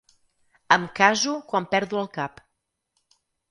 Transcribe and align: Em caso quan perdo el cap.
Em 0.77 0.85
caso 1.01 1.35
quan 1.53 1.69
perdo 1.75 2.01
el 2.01 2.11
cap. 2.19 2.43